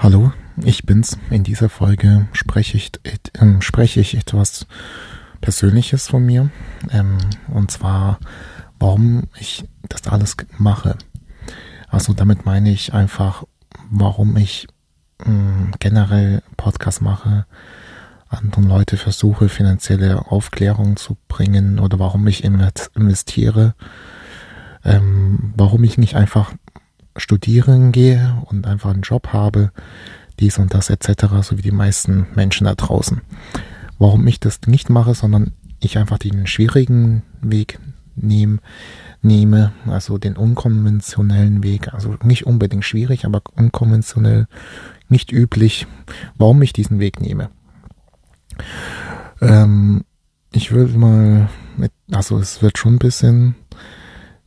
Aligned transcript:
Hallo, 0.00 0.30
ich 0.62 0.86
bin's. 0.86 1.18
In 1.28 1.42
dieser 1.42 1.68
Folge 1.68 2.28
spreche 2.30 2.76
ich, 2.76 2.92
äh, 3.02 3.60
spreche 3.60 3.98
ich 3.98 4.16
etwas 4.16 4.68
Persönliches 5.40 6.06
von 6.06 6.24
mir. 6.24 6.50
Ähm, 6.92 7.18
und 7.48 7.72
zwar, 7.72 8.20
warum 8.78 9.24
ich 9.40 9.64
das 9.88 10.06
alles 10.06 10.36
mache. 10.56 10.96
Also 11.88 12.12
damit 12.12 12.46
meine 12.46 12.70
ich 12.70 12.94
einfach, 12.94 13.42
warum 13.90 14.36
ich 14.36 14.68
äh, 15.26 15.30
generell 15.80 16.44
Podcast 16.56 17.02
mache, 17.02 17.44
anderen 18.28 18.68
Leute 18.68 18.98
versuche, 18.98 19.48
finanzielle 19.48 20.30
Aufklärung 20.30 20.96
zu 20.96 21.16
bringen 21.26 21.80
oder 21.80 21.98
warum 21.98 22.24
ich 22.28 22.44
investiere. 22.44 23.74
Ähm, 24.84 25.54
warum 25.56 25.82
ich 25.82 25.98
nicht 25.98 26.14
einfach 26.14 26.52
studieren 27.18 27.92
gehe 27.92 28.36
und 28.46 28.66
einfach 28.66 28.90
einen 28.90 29.02
Job 29.02 29.28
habe, 29.32 29.72
dies 30.40 30.58
und 30.58 30.74
das 30.74 30.90
etc., 30.90 31.26
so 31.42 31.58
wie 31.58 31.62
die 31.62 31.70
meisten 31.70 32.26
Menschen 32.34 32.66
da 32.66 32.74
draußen. 32.74 33.20
Warum 33.98 34.26
ich 34.26 34.40
das 34.40 34.60
nicht 34.66 34.90
mache, 34.90 35.14
sondern 35.14 35.52
ich 35.80 35.98
einfach 35.98 36.18
den 36.18 36.46
schwierigen 36.46 37.22
Weg 37.40 37.78
nehme, 38.16 38.58
nehme, 39.22 39.72
also 39.86 40.18
den 40.18 40.36
unkonventionellen 40.36 41.62
Weg, 41.62 41.92
also 41.92 42.16
nicht 42.22 42.46
unbedingt 42.46 42.84
schwierig, 42.84 43.24
aber 43.24 43.42
unkonventionell, 43.56 44.46
nicht 45.08 45.32
üblich, 45.32 45.86
warum 46.36 46.62
ich 46.62 46.72
diesen 46.72 47.00
Weg 47.00 47.20
nehme. 47.20 47.50
Ähm, 49.40 50.04
ich 50.52 50.72
würde 50.72 50.96
mal 50.96 51.48
mit, 51.76 51.92
also 52.12 52.38
es 52.38 52.62
wird 52.62 52.78
schon 52.78 52.94
ein 52.94 52.98
bisschen 52.98 53.54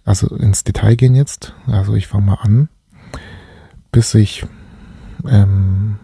also 0.03 0.35
ins 0.35 0.63
Detail 0.63 0.95
gehen 0.95 1.15
jetzt. 1.15 1.53
Also 1.67 1.95
ich 1.95 2.07
fange 2.07 2.25
mal 2.25 2.39
an. 2.41 2.69
Bis 3.91 4.13
ich, 4.13 4.45
ähm, 5.27 5.99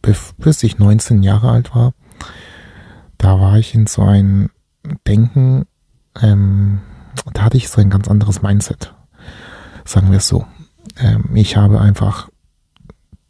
bis 0.00 0.62
ich 0.62 0.78
19 0.78 1.22
Jahre 1.22 1.50
alt 1.50 1.74
war, 1.74 1.92
da 3.18 3.40
war 3.40 3.58
ich 3.58 3.74
in 3.74 3.86
so 3.86 4.02
ein 4.02 4.50
Denken, 5.06 5.66
ähm, 6.20 6.80
da 7.32 7.42
hatte 7.42 7.56
ich 7.56 7.68
so 7.68 7.80
ein 7.80 7.90
ganz 7.90 8.06
anderes 8.06 8.42
Mindset. 8.42 8.94
Sagen 9.84 10.10
wir 10.10 10.18
es 10.18 10.28
so. 10.28 10.46
Ähm, 10.98 11.30
ich 11.34 11.56
habe 11.56 11.80
einfach 11.80 12.28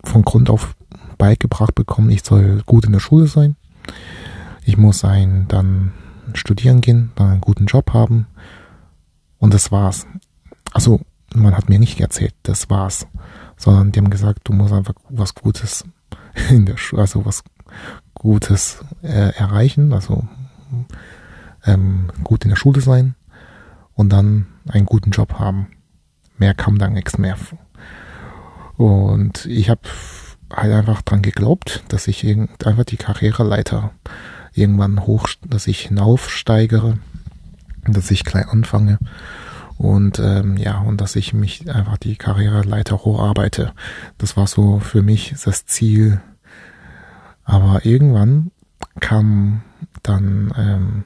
von 0.02 0.22
Grund 0.22 0.50
auf 0.50 0.77
beigebracht 1.17 1.75
bekommen, 1.75 2.11
ich 2.11 2.25
soll 2.25 2.62
gut 2.67 2.84
in 2.84 2.92
der 2.92 3.00
Schule 3.00 3.28
sein. 3.28 3.56
Ich 4.64 4.77
muss 4.77 5.05
ein, 5.05 5.47
dann 5.48 5.92
studieren 6.34 6.80
gehen, 6.80 7.12
dann 7.14 7.30
einen 7.30 7.41
guten 7.41 7.67
Job 7.67 7.92
haben 7.92 8.27
und 9.45 9.53
das 9.53 9.70
war's. 9.70 10.06
Also, 10.73 11.03
man 11.34 11.55
hat 11.55 11.69
mir 11.69 11.78
nicht 11.78 12.00
erzählt, 12.00 12.34
das 12.45 12.70
war's. 12.70 13.06
Sondern 13.59 13.92
die 13.92 14.01
haben 14.01 14.09
gesagt, 14.09 14.41
du 14.45 14.55
musst 14.55 14.73
einfach 14.73 14.95
was 15.11 15.34
Gutes 15.34 15.84
in 16.48 16.64
der 16.64 16.78
Schule, 16.78 17.03
also 17.03 17.27
was 17.27 17.45
Gutes 18.14 18.83
äh, 19.03 19.36
erreichen, 19.36 19.92
also 19.92 20.27
ähm, 21.67 22.11
gut 22.25 22.45
in 22.45 22.48
der 22.48 22.56
Schule 22.56 22.81
sein 22.81 23.17
und 23.92 24.09
dann 24.14 24.47
einen 24.67 24.86
guten 24.86 25.11
Job 25.11 25.34
haben. 25.34 25.67
Mehr 26.39 26.55
kam 26.55 26.79
dann 26.79 26.95
nichts 26.95 27.19
mehr. 27.19 27.36
Und 28.79 29.45
ich 29.45 29.69
habe 29.69 29.83
halt 30.51 30.73
einfach 30.73 31.03
dran 31.03 31.20
geglaubt, 31.20 31.84
dass 31.89 32.08
ich 32.08 32.27
einfach 32.27 32.84
die 32.84 32.97
Karriereleiter 32.97 33.91
irgendwann 34.55 35.05
hoch, 35.06 35.29
dass 35.47 35.67
ich 35.67 35.81
hinaufsteigere 35.81 36.97
dass 37.92 38.10
ich 38.10 38.24
klein 38.24 38.48
anfange 38.48 38.98
und 39.77 40.18
ähm, 40.20 40.56
ja, 40.56 40.78
und 40.78 41.00
dass 41.00 41.16
ich 41.16 41.34
mich 41.34 41.70
einfach 41.70 41.98
die 41.98 42.16
Karriereleiter 42.16 43.04
hocharbeite. 43.04 43.72
Das 44.18 44.36
war 44.36 44.46
so 44.46 44.78
für 44.78 45.02
mich 45.02 45.34
das 45.44 45.66
Ziel. 45.66 46.20
Aber 47.44 47.84
irgendwann 47.84 48.50
kam 49.00 49.62
dann 50.02 50.52
ähm, 50.56 51.05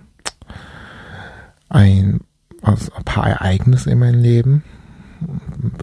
ein, 1.68 2.20
also 2.62 2.92
ein 2.94 3.04
paar 3.04 3.28
Ereignisse 3.28 3.90
in 3.90 3.98
meinem 3.98 4.20
Leben. 4.20 4.62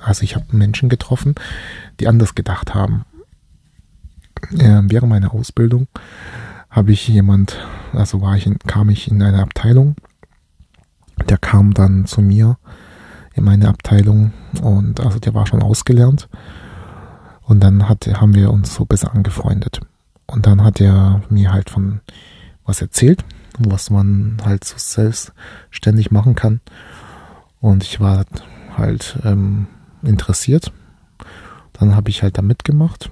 Also 0.01 0.23
ich 0.23 0.35
habe 0.35 0.55
Menschen 0.55 0.88
getroffen, 0.88 1.35
die 2.00 2.07
anders 2.07 2.35
gedacht 2.35 2.73
haben. 2.73 3.05
Äh, 4.51 4.81
während 4.84 5.09
meiner 5.09 5.34
Ausbildung 5.34 5.88
habe 6.69 6.91
ich 6.91 7.07
jemand, 7.07 7.57
also 7.94 8.22
war 8.22 8.38
ich 8.38 8.45
in, 8.45 8.59
kam 8.59 8.89
ich 8.89 9.09
in 9.09 9.22
eine 9.22 9.41
Abteilung, 9.41 9.95
der 11.28 11.38
kam 11.38 11.74
dann 11.74 12.06
zu 12.06 12.22
mir 12.22 12.58
in 13.34 13.44
meine 13.44 13.68
Abteilung 13.68 14.34
und 14.62 15.00
also 15.00 15.20
der 15.20 15.34
war 15.34 15.46
schon 15.46 15.62
ausgelernt. 15.62 16.30
Und 17.44 17.64
dann 17.64 17.88
hat, 17.88 18.08
haben 18.08 18.34
wir 18.34 18.52
uns 18.52 18.74
so 18.74 18.86
besser 18.86 19.14
angefreundet. 19.14 19.81
Und 20.26 20.48
dann 20.48 20.64
hat 20.64 20.81
er 20.81 21.22
mir 21.30 21.53
halt 21.53 21.70
von 21.70 22.02
was 22.66 22.81
erzählt, 22.81 23.24
was 23.59 23.90
man 23.90 24.38
halt 24.44 24.64
so 24.64 24.76
selbstständig 24.78 26.12
machen 26.12 26.36
kann. 26.36 26.62
Und 27.62 27.84
ich 27.84 28.00
war 28.00 28.26
halt 28.76 29.20
ähm, 29.24 29.68
interessiert. 30.02 30.72
Dann 31.74 31.96
habe 31.96 32.09
ich 32.09 32.24
halt 32.24 32.38
da 32.38 32.42
mitgemacht. 32.42 33.12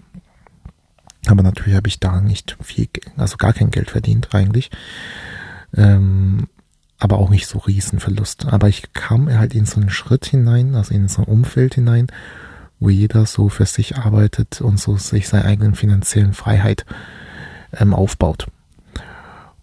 Aber 1.28 1.44
natürlich 1.44 1.76
habe 1.76 1.88
ich 1.88 2.00
da 2.00 2.20
nicht 2.20 2.58
viel, 2.62 2.88
also 3.16 3.38
gar 3.38 3.54
kein 3.54 3.72
Geld 3.72 3.92
verdient 3.92 4.34
eigentlich. 4.34 4.72
Ähm, 5.76 6.48
aber 7.00 7.18
auch 7.18 7.30
nicht 7.30 7.48
so 7.48 7.60
Riesenverlust. 7.60 8.46
Aber 8.46 8.70
ich 8.70 8.94
kam 8.94 9.30
halt 9.30 9.54
in 9.54 9.66
so 9.66 9.80
einen 9.80 9.90
Schritt 9.90 10.26
hinein, 10.26 10.76
also 10.76 10.94
in 10.94 11.08
so 11.08 11.22
ein 11.22 11.28
Umfeld 11.28 11.76
hinein, 11.76 12.08
wo 12.80 12.90
jeder 12.90 13.26
so 13.26 13.50
für 13.50 13.66
sich 13.66 13.98
arbeitet 13.98 14.62
und 14.62 14.80
so 14.80 14.98
sich 14.98 15.28
seine 15.28 15.46
eigenen 15.46 15.76
finanziellen 15.76 16.34
Freiheit 16.34 16.86
ähm, 17.74 17.94
aufbaut. 17.94 18.48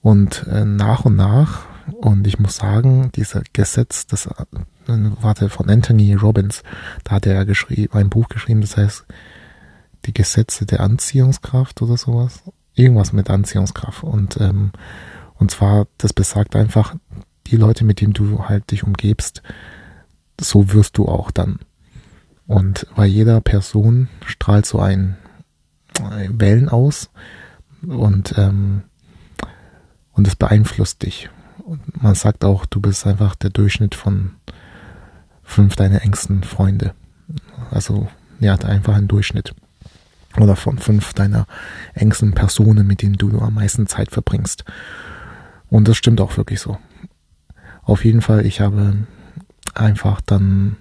Und 0.02 0.46
äh, 0.48 0.64
nach 0.64 1.04
und 1.04 1.16
nach, 1.16 1.66
und 2.00 2.26
ich 2.26 2.38
muss 2.38 2.56
sagen, 2.56 3.10
dieser 3.14 3.42
Gesetz, 3.52 4.06
das 4.06 4.26
äh, 4.26 4.32
warte 4.86 5.48
von 5.48 5.68
Anthony 5.68 6.14
Robbins, 6.14 6.62
da 7.04 7.16
hat 7.16 7.26
er 7.26 7.44
geschrieben, 7.44 7.94
ein 7.94 8.10
Buch 8.10 8.28
geschrieben, 8.28 8.60
das 8.60 8.76
heißt 8.76 9.04
die 10.06 10.14
Gesetze 10.14 10.64
der 10.66 10.80
Anziehungskraft 10.80 11.82
oder 11.82 11.96
sowas. 11.96 12.42
Irgendwas 12.74 13.12
mit 13.12 13.28
Anziehungskraft. 13.28 14.02
Und, 14.02 14.40
ähm, 14.40 14.72
und 15.40 15.50
zwar, 15.50 15.88
das 15.98 16.12
besagt 16.12 16.54
einfach, 16.54 16.94
die 17.48 17.56
Leute, 17.56 17.84
mit 17.84 18.00
denen 18.00 18.12
du 18.12 18.44
halt 18.48 18.70
dich 18.70 18.84
umgebst, 18.84 19.42
so 20.40 20.72
wirst 20.72 20.98
du 20.98 21.06
auch 21.06 21.30
dann. 21.30 21.58
Und 22.46 22.86
bei 22.94 23.06
jeder 23.06 23.40
Person 23.40 24.08
strahlt 24.24 24.66
so 24.66 24.78
ein 24.80 25.16
Wellen 26.28 26.68
aus 26.68 27.10
und 27.82 28.34
ähm, 28.36 28.82
und 30.12 30.26
es 30.26 30.36
beeinflusst 30.36 31.02
dich. 31.02 31.30
Und 31.64 32.02
man 32.02 32.14
sagt 32.14 32.44
auch, 32.44 32.66
du 32.66 32.80
bist 32.80 33.06
einfach 33.06 33.34
der 33.34 33.50
Durchschnitt 33.50 33.94
von 33.94 34.32
fünf 35.42 35.76
deiner 35.76 36.02
engsten 36.02 36.42
Freunde. 36.44 36.94
Also 37.70 38.08
ja, 38.38 38.56
einfach 38.56 38.96
ein 38.96 39.08
Durchschnitt. 39.08 39.54
Oder 40.36 40.56
von 40.56 40.78
fünf 40.78 41.14
deiner 41.14 41.46
engsten 41.94 42.32
Personen, 42.32 42.86
mit 42.86 43.02
denen 43.02 43.14
du 43.14 43.40
am 43.40 43.54
meisten 43.54 43.86
Zeit 43.86 44.10
verbringst. 44.10 44.64
Und 45.70 45.88
das 45.88 45.96
stimmt 45.96 46.20
auch 46.20 46.36
wirklich 46.36 46.60
so. 46.60 46.78
Auf 47.82 48.04
jeden 48.04 48.20
Fall, 48.20 48.44
ich 48.44 48.60
habe 48.60 49.06
einfach 49.74 50.20
dann 50.20 50.76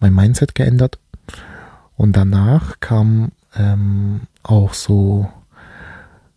mein 0.00 0.14
Mindset 0.14 0.54
geändert. 0.54 0.98
Und 1.96 2.16
danach 2.16 2.78
kam 2.80 3.32
ähm, 3.56 4.20
auch 4.42 4.74
so 4.74 5.28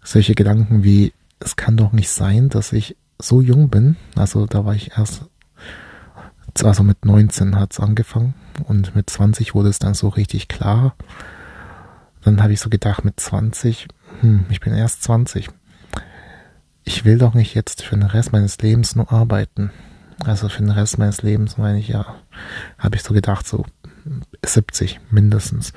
solche 0.03 0.33
Gedanken 0.33 0.83
wie, 0.83 1.13
es 1.39 1.55
kann 1.55 1.77
doch 1.77 1.91
nicht 1.91 2.09
sein, 2.09 2.49
dass 2.49 2.73
ich 2.73 2.97
so 3.19 3.41
jung 3.41 3.69
bin. 3.69 3.97
Also 4.15 4.45
da 4.45 4.65
war 4.65 4.73
ich 4.73 4.97
erst, 4.97 5.25
also 6.63 6.83
mit 6.83 7.05
19 7.05 7.57
hat 7.59 7.73
es 7.73 7.79
angefangen 7.79 8.33
und 8.67 8.95
mit 8.95 9.09
20 9.09 9.53
wurde 9.53 9.69
es 9.69 9.79
dann 9.79 9.93
so 9.93 10.07
richtig 10.09 10.47
klar. 10.47 10.95
Dann 12.23 12.41
habe 12.41 12.53
ich 12.53 12.59
so 12.59 12.69
gedacht, 12.69 13.03
mit 13.03 13.19
20, 13.19 13.87
hm, 14.21 14.45
ich 14.49 14.59
bin 14.59 14.73
erst 14.73 15.03
20. 15.03 15.49
Ich 16.83 17.05
will 17.05 17.17
doch 17.17 17.33
nicht 17.33 17.53
jetzt 17.53 17.83
für 17.83 17.95
den 17.95 18.03
Rest 18.03 18.31
meines 18.31 18.57
Lebens 18.57 18.95
nur 18.95 19.11
arbeiten. 19.11 19.71
Also 20.23 20.49
für 20.49 20.61
den 20.61 20.71
Rest 20.71 20.97
meines 20.97 21.21
Lebens 21.21 21.57
meine 21.57 21.79
ich 21.79 21.87
ja, 21.87 22.15
habe 22.77 22.95
ich 22.95 23.03
so 23.03 23.13
gedacht, 23.13 23.47
so 23.47 23.65
70 24.45 24.99
mindestens, 25.09 25.73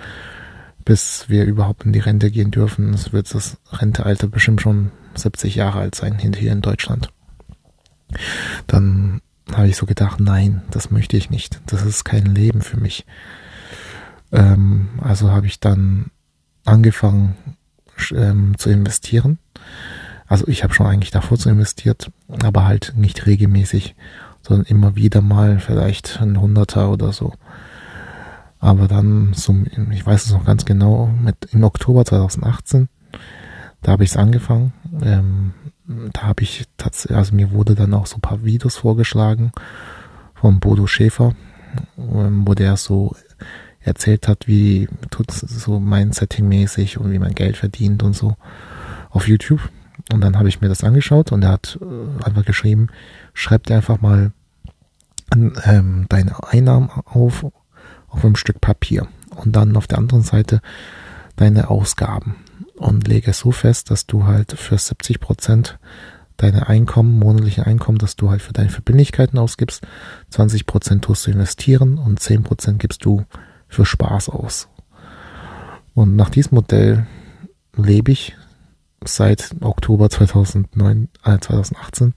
bis 0.85 1.29
wir 1.29 1.45
überhaupt 1.45 1.85
in 1.85 1.93
die 1.93 2.01
Rente 2.01 2.31
gehen 2.31 2.51
dürfen. 2.51 2.93
Es 2.93 3.13
wird 3.13 3.35
das 3.35 3.59
Rentealter 3.73 4.29
bestimmt 4.29 4.61
schon 4.61 4.91
70 5.15 5.55
Jahre 5.55 5.81
alt 5.81 5.95
sein, 5.95 6.19
hier 6.19 6.53
in 6.53 6.63
Deutschland. 6.63 7.11
Dann 8.67 9.21
habe 9.53 9.69
ich 9.69 9.77
so 9.77 9.87
gedacht, 9.87 10.21
nein, 10.21 10.63
das 10.71 10.91
möchte 10.91 11.17
ich 11.17 11.31
nicht. 11.31 11.61
Das 11.67 11.85
ist 11.85 12.05
kein 12.05 12.27
Leben 12.27 12.63
für 12.63 12.79
mich. 12.79 13.07
Ähm, 14.33 14.89
also 15.01 15.31
habe 15.31 15.47
ich 15.47 15.61
dann 15.61 16.11
angefangen 16.65 17.37
ähm, 18.13 18.57
zu 18.59 18.71
investieren. 18.71 19.39
Also 20.27 20.49
ich 20.49 20.65
habe 20.65 20.75
schon 20.75 20.87
eigentlich 20.87 21.11
davor 21.11 21.39
zu 21.39 21.51
investiert, 21.51 22.11
aber 22.43 22.65
halt 22.65 22.95
nicht 22.97 23.27
regelmäßig 23.27 23.95
sondern 24.47 24.67
immer 24.67 24.95
wieder 24.95 25.23
mal 25.23 25.59
vielleicht 25.59 26.21
ein 26.21 26.41
Hunderter 26.41 26.91
oder 26.91 27.13
so. 27.13 27.33
Aber 28.61 28.89
dann, 28.89 29.33
so, 29.35 29.55
ich 29.91 30.07
weiß 30.07 30.27
es 30.27 30.33
noch 30.33 30.45
ganz 30.45 30.65
genau, 30.65 31.07
mit, 31.07 31.49
im 31.53 31.65
Oktober 31.65 32.05
2018, 32.05 32.89
da 33.83 33.93
habe 33.93 34.05
ich 34.05 34.11
es 34.11 34.17
angefangen. 34.17 34.73
Ähm, 35.03 35.53
da 36.13 36.23
habe 36.23 36.43
ich 36.43 36.65
tatsächlich, 36.77 37.17
also 37.17 37.35
mir 37.35 37.51
wurde 37.51 37.75
dann 37.75 37.95
auch 37.95 38.07
so 38.07 38.17
ein 38.17 38.23
paar 38.23 38.45
Videos 38.45 38.77
vorgeschlagen 38.77 39.53
von 40.35 40.61
Bodo 40.61 40.87
Schäfer, 40.87 41.35
ähm, 41.99 42.47
wo 42.47 42.55
der 42.55 42.77
so 42.77 43.15
erzählt 43.81 44.29
hat, 44.29 44.47
wie 44.47 44.89
tut 45.11 45.31
so 45.31 45.79
Mindsetting-mäßig 45.79 46.99
und 46.99 47.13
wie 47.13 47.19
man 47.19 47.35
Geld 47.35 47.59
verdient 47.59 48.03
und 48.03 48.15
so 48.15 48.37
auf 49.11 49.29
YouTube. 49.29 49.61
Und 50.13 50.21
dann 50.21 50.39
habe 50.39 50.49
ich 50.49 50.61
mir 50.61 50.69
das 50.69 50.85
angeschaut 50.85 51.33
und 51.33 51.43
er 51.43 51.53
hat 51.53 51.79
äh, 51.81 52.25
einfach 52.25 52.45
geschrieben, 52.45 52.89
schreib 53.33 53.65
dir 53.65 53.77
einfach 53.77 54.01
mal 54.01 54.33
ähm, 55.35 56.07
deine 56.09 56.45
Einnahmen 56.47 56.91
auf 56.91 57.47
auf 58.15 58.25
einem 58.25 58.37
Stück 58.37 58.61
Papier. 58.61 59.09
Und 59.35 59.57
dann 59.57 59.77
auf 59.77 59.87
der 59.87 59.99
anderen 59.99 60.23
Seite 60.23 60.61
deine 61.37 61.69
Ausgaben. 61.69 62.37
Und 62.77 63.09
lege 63.09 63.33
es 63.33 63.41
so 63.41 63.51
fest, 63.51 63.91
dass 63.91 64.07
du 64.07 64.25
halt 64.25 64.53
für 64.53 64.79
70 64.79 65.21
Prozent 65.21 65.79
deine 66.37 66.69
Einkommen, 66.69 67.19
monatliche 67.19 67.67
Einkommen, 67.67 67.99
dass 67.99 68.17
du 68.17 68.31
halt 68.31 68.43
für 68.43 68.53
deine 68.53 68.71
Verbindlichkeiten 68.71 69.39
ausgibst, 69.39 69.87
20 70.31 70.67
Prozent 70.67 71.05
tust 71.05 71.27
du 71.27 71.31
investieren 71.31 71.99
und 71.99 72.21
10 72.21 72.43
Prozent 72.43 72.79
gibst 72.81 73.05
du 73.05 73.25
für 73.69 73.85
Spaß 73.85 74.29
aus. 74.31 74.69
Und 75.95 76.17
nach 76.17 76.31
diesem 76.31 76.57
Modell 76.57 77.07
lebe 77.77 78.11
ich 78.11 78.37
seit 79.09 79.55
Oktober 79.61 80.11
2009, 80.11 81.09
äh, 81.25 81.39
2018. 81.39 82.15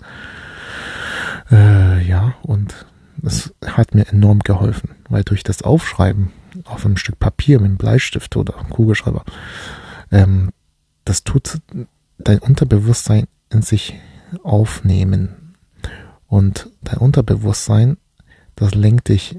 Äh, 1.51 2.03
ja, 2.03 2.35
und 2.41 2.85
es 3.23 3.53
hat 3.65 3.95
mir 3.95 4.07
enorm 4.07 4.39
geholfen, 4.39 4.95
weil 5.09 5.23
durch 5.23 5.43
das 5.43 5.61
Aufschreiben 5.61 6.31
auf 6.65 6.85
einem 6.85 6.97
Stück 6.97 7.19
Papier 7.19 7.59
mit 7.59 7.69
einem 7.69 7.77
Bleistift 7.77 8.35
oder 8.35 8.53
Kugelschreiber, 8.69 9.23
ähm, 10.11 10.51
das 11.05 11.23
tut 11.23 11.59
dein 12.17 12.39
Unterbewusstsein 12.39 13.27
in 13.49 13.61
sich 13.61 13.95
aufnehmen. 14.43 15.53
Und 16.27 16.69
dein 16.81 16.97
Unterbewusstsein, 16.97 17.97
das 18.55 18.75
lenkt 18.75 19.07
dich 19.07 19.37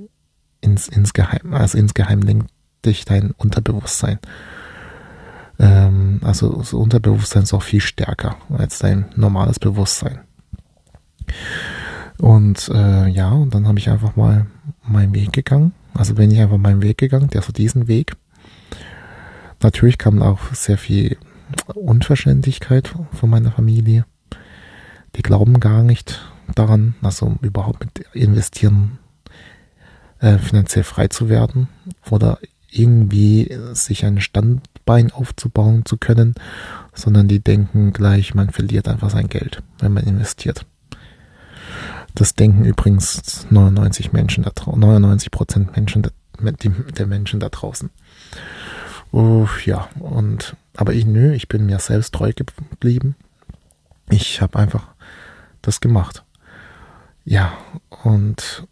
ins, 0.60 0.88
insgeheim, 0.88 1.52
also 1.52 1.76
insgeheim 1.76 2.20
lenkt 2.20 2.50
dich 2.84 3.04
dein 3.04 3.32
Unterbewusstsein. 3.32 4.18
Ähm, 5.58 6.20
also 6.22 6.58
das 6.58 6.72
Unterbewusstsein 6.72 7.42
ist 7.42 7.54
auch 7.54 7.62
viel 7.62 7.80
stärker 7.80 8.36
als 8.56 8.78
dein 8.78 9.06
normales 9.16 9.58
Bewusstsein. 9.58 10.20
Und 12.18 12.68
äh, 12.72 13.08
ja, 13.08 13.30
und 13.30 13.54
dann 13.54 13.68
habe 13.68 13.78
ich 13.78 13.90
einfach 13.90 14.16
mal 14.16 14.46
meinen 14.82 15.14
Weg 15.14 15.32
gegangen. 15.32 15.72
Also 15.94 16.14
bin 16.14 16.30
ich 16.30 16.40
einfach 16.40 16.58
meinen 16.58 16.82
Weg 16.82 16.98
gegangen, 16.98 17.28
der 17.28 17.42
so 17.42 17.52
diesen 17.52 17.88
Weg. 17.88 18.16
Natürlich 19.62 19.98
kam 19.98 20.22
auch 20.22 20.52
sehr 20.52 20.78
viel 20.78 21.16
Unverständlichkeit 21.74 22.94
von 23.12 23.30
meiner 23.30 23.50
Familie. 23.50 24.04
Die 25.16 25.22
glauben 25.22 25.60
gar 25.60 25.82
nicht 25.82 26.20
daran, 26.54 26.94
also 27.02 27.36
überhaupt 27.42 27.80
mit 27.80 27.98
investieren 28.12 28.98
äh, 30.20 30.38
finanziell 30.38 30.84
frei 30.84 31.08
zu 31.08 31.28
werden 31.28 31.68
oder 32.10 32.38
irgendwie 32.70 33.50
sich 33.72 34.04
ein 34.04 34.20
Standbein 34.20 35.10
aufzubauen 35.10 35.84
zu 35.84 35.96
können, 35.96 36.34
sondern 36.94 37.28
die 37.28 37.40
denken 37.40 37.92
gleich, 37.92 38.34
man 38.34 38.50
verliert 38.50 38.88
einfach 38.88 39.10
sein 39.10 39.28
Geld, 39.28 39.62
wenn 39.78 39.92
man 39.92 40.04
investiert. 40.04 40.66
Das 42.14 42.34
denken 42.34 42.64
übrigens 42.64 43.46
99 43.50 44.12
Menschen 44.12 44.44
da 44.44 44.52
99 44.66 45.30
Prozent 45.30 45.76
Menschen 45.76 46.06
der 46.40 47.06
Menschen 47.06 47.40
da 47.40 47.48
draußen. 47.48 47.90
Uh, 49.12 49.46
ja, 49.64 49.88
und 49.98 50.56
aber 50.76 50.92
ich 50.92 51.06
nö, 51.06 51.32
ich 51.32 51.48
bin 51.48 51.66
mir 51.66 51.78
selbst 51.78 52.14
treu 52.14 52.32
geblieben. 52.32 53.16
Ich 54.10 54.40
habe 54.40 54.58
einfach 54.58 54.88
das 55.62 55.80
gemacht. 55.80 56.24
Ja, 57.24 57.52
und 58.04 58.66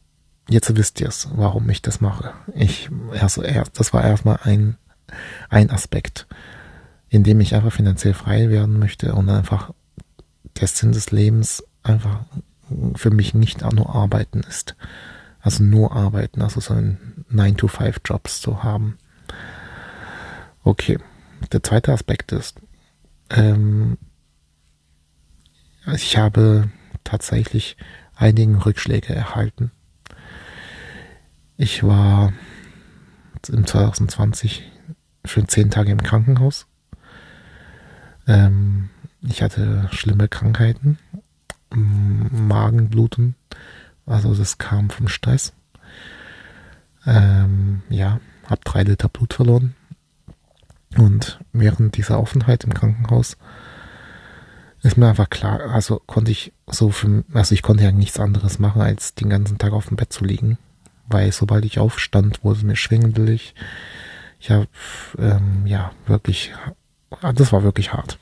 jetzt 0.48 0.76
wisst 0.76 1.00
ihr 1.00 1.08
es, 1.08 1.28
warum 1.34 1.68
ich 1.70 1.82
das 1.82 2.00
mache. 2.00 2.32
Ich, 2.54 2.90
also 3.20 3.42
erst, 3.42 3.78
das 3.78 3.92
war 3.92 4.04
erstmal 4.04 4.40
ein, 4.42 4.76
ein 5.48 5.70
Aspekt, 5.70 6.26
in 7.08 7.24
dem 7.24 7.40
ich 7.40 7.54
einfach 7.54 7.72
finanziell 7.72 8.14
frei 8.14 8.50
werden 8.50 8.78
möchte 8.78 9.14
und 9.14 9.28
einfach 9.28 9.72
der 10.60 10.68
Sinn 10.68 10.92
des 10.92 11.10
Lebens 11.10 11.64
einfach 11.82 12.20
für 12.94 13.10
mich 13.10 13.34
nicht 13.34 13.62
nur 13.72 13.94
arbeiten 13.94 14.40
ist. 14.40 14.76
Also 15.40 15.62
nur 15.62 15.94
arbeiten, 15.94 16.42
also 16.42 16.60
so 16.60 16.74
ein 16.74 17.24
9-to-5-Jobs 17.32 18.40
zu 18.40 18.64
haben. 18.64 18.98
Okay, 20.64 20.98
der 21.52 21.62
zweite 21.62 21.92
Aspekt 21.92 22.32
ist, 22.32 22.60
ähm, 23.30 23.98
ich 25.94 26.16
habe 26.16 26.70
tatsächlich 27.04 27.76
einigen 28.16 28.56
Rückschläge 28.56 29.14
erhalten. 29.14 29.70
Ich 31.56 31.82
war 31.82 32.32
im 33.48 33.66
2020 33.66 34.62
für 35.24 35.46
zehn 35.46 35.70
Tage 35.70 35.92
im 35.92 36.02
Krankenhaus. 36.02 36.66
Ähm, 38.26 38.90
ich 39.22 39.42
hatte 39.42 39.88
schlimme 39.92 40.28
Krankheiten 40.28 40.98
Magenbluten. 41.74 43.34
Also 44.04 44.34
das 44.34 44.58
kam 44.58 44.90
vom 44.90 45.08
Stress. 45.08 45.52
Ähm, 47.06 47.82
ja, 47.88 48.20
habe 48.46 48.60
drei 48.64 48.82
Liter 48.82 49.08
Blut 49.08 49.34
verloren. 49.34 49.74
Und 50.96 51.40
während 51.52 51.96
dieser 51.96 52.18
Aufenthalt 52.18 52.64
im 52.64 52.74
Krankenhaus 52.74 53.36
ist 54.82 54.96
mir 54.96 55.08
einfach 55.08 55.30
klar, 55.30 55.60
also 55.60 56.00
konnte 56.06 56.30
ich 56.30 56.52
so 56.66 56.90
für, 56.90 57.24
also 57.32 57.54
ich 57.54 57.62
konnte 57.62 57.84
ja 57.84 57.92
nichts 57.92 58.20
anderes 58.20 58.58
machen, 58.58 58.82
als 58.82 59.14
den 59.14 59.28
ganzen 59.28 59.58
Tag 59.58 59.72
auf 59.72 59.88
dem 59.88 59.96
Bett 59.96 60.12
zu 60.12 60.24
liegen. 60.24 60.58
Weil 61.08 61.32
sobald 61.32 61.64
ich 61.64 61.78
aufstand, 61.78 62.42
wurde 62.42 62.58
es 62.58 62.64
mir 62.64 62.76
schwindelig. 62.76 63.54
Ich 64.40 64.50
habe, 64.50 64.68
ähm, 65.18 65.66
ja, 65.66 65.92
wirklich, 66.06 66.52
das 67.34 67.52
war 67.52 67.62
wirklich 67.62 67.92
hart. 67.92 68.18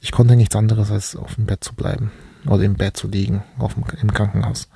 Ich 0.00 0.12
konnte 0.12 0.36
nichts 0.36 0.56
anderes, 0.56 0.90
als 0.90 1.16
auf 1.16 1.36
dem 1.36 1.46
Bett 1.46 1.64
zu 1.64 1.74
bleiben 1.74 2.10
oder 2.46 2.62
im 2.62 2.74
Bett 2.74 2.96
zu 2.96 3.08
liegen 3.08 3.42
auf 3.58 3.74
dem, 3.74 3.84
im 4.00 4.12
Krankenhaus. 4.12 4.68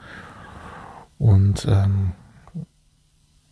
Und 1.18 1.66
ähm, 1.68 2.12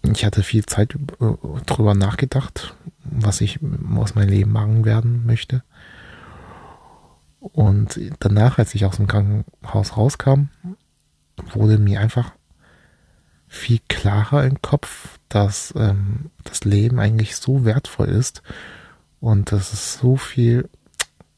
ich 0.03 0.25
hatte 0.25 0.43
viel 0.43 0.65
Zeit 0.67 0.95
äh, 0.95 1.61
drüber 1.67 1.95
nachgedacht, 1.95 2.75
was 3.05 3.41
ich 3.41 3.59
aus 3.97 4.15
meinem 4.15 4.29
Leben 4.29 4.53
machen 4.53 4.85
werden 4.85 5.27
möchte. 5.27 5.63
Und 7.41 8.01
danach, 8.21 8.59
als 8.59 8.75
ich 8.75 8.85
aus 8.85 8.97
dem 8.97 9.07
Krankenhaus 9.07 9.97
rauskam, 9.97 10.49
wurde 11.53 11.79
mir 11.79 12.01
einfach 12.01 12.33
viel 13.49 13.81
klarer 13.89 14.45
im 14.45 14.61
Kopf, 14.63 15.19
dass 15.29 15.73
ähm, 15.77 16.31
das 16.45 16.65
Leben 16.65 16.99
eigentlich 16.99 17.37
so 17.37 17.65
wertvoll 17.65 18.09
ist 18.09 18.43
und 19.21 19.53
dass 19.53 19.73
es 19.73 19.95
so 19.95 20.17
viel 20.17 20.69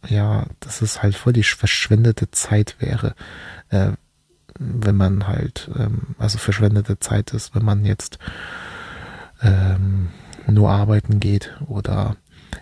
ja, 0.07 0.47
dass 0.61 0.83
es 0.83 1.03
halt 1.03 1.15
voll 1.17 1.33
die 1.33 1.43
verschwendete 1.43 2.31
Zeit 2.31 2.77
wäre, 2.79 3.15
äh, 3.71 3.93
wenn 4.59 4.97
man 4.97 5.27
halt, 5.27 5.71
ähm, 5.77 6.15
also 6.19 6.39
verschwendete 6.39 6.99
Zeit 6.99 7.33
ist, 7.33 7.55
wenn 7.55 7.65
man 7.65 7.85
jetzt 7.85 8.19
ähm, 9.43 10.11
nur 10.47 10.71
arbeiten 10.71 11.21
geht 11.21 11.55
oder 11.67 12.17